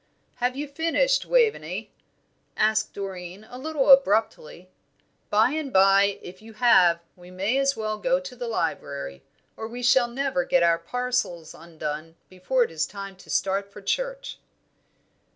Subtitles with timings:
[0.37, 1.91] "Have you finished, Waveney?"
[2.57, 4.67] asked Doreen, a little abruptly.
[5.29, 9.21] "By and bye, if you have, we may as well go to the library,
[9.55, 13.79] or we shall never get our parcels undone before it is time to start for
[13.83, 14.39] church."